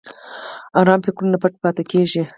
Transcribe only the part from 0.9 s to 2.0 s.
فکرونه پټ پاتې